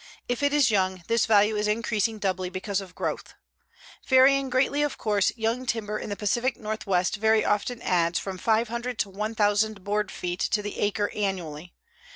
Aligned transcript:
If 0.27 0.41
it 0.41 0.51
is 0.51 0.71
young, 0.71 1.03
this 1.07 1.27
value 1.27 1.55
is 1.55 1.67
increasing 1.67 2.17
doubly 2.17 2.49
because 2.49 2.81
of 2.81 2.95
growth. 2.95 3.35
Varying 4.07 4.49
greatly, 4.49 4.81
of 4.81 4.97
course, 4.97 5.31
young 5.35 5.67
timber 5.67 5.99
in 5.99 6.09
the 6.09 6.15
Pacific 6.15 6.57
Northwest 6.57 7.17
very 7.17 7.45
often 7.45 7.79
adds 7.83 8.17
from 8.17 8.39
500 8.39 8.97
to 8.97 9.11
1,000 9.11 9.83
board 9.83 10.09
feet 10.11 10.39
to 10.39 10.63
the 10.63 10.79
acre 10.79 11.11
annually. 11.13 11.75